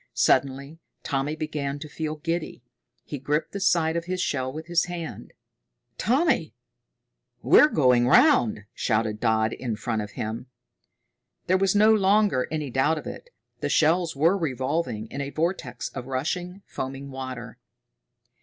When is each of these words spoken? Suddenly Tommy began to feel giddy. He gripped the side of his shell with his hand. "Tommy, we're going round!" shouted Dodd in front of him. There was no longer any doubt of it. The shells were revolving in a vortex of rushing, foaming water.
Suddenly 0.15 0.79
Tommy 1.03 1.35
began 1.35 1.77
to 1.77 1.87
feel 1.87 2.15
giddy. 2.15 2.63
He 3.03 3.19
gripped 3.19 3.51
the 3.51 3.59
side 3.59 3.95
of 3.95 4.05
his 4.05 4.19
shell 4.19 4.51
with 4.51 4.65
his 4.65 4.85
hand. 4.85 5.31
"Tommy, 5.99 6.55
we're 7.43 7.67
going 7.69 8.07
round!" 8.07 8.63
shouted 8.73 9.19
Dodd 9.19 9.53
in 9.53 9.75
front 9.75 10.01
of 10.01 10.13
him. 10.13 10.47
There 11.45 11.55
was 11.59 11.75
no 11.75 11.93
longer 11.93 12.47
any 12.49 12.71
doubt 12.71 12.97
of 12.97 13.05
it. 13.05 13.29
The 13.59 13.69
shells 13.69 14.15
were 14.15 14.35
revolving 14.35 15.05
in 15.11 15.21
a 15.21 15.29
vortex 15.29 15.89
of 15.89 16.07
rushing, 16.07 16.63
foaming 16.65 17.11
water. 17.11 17.59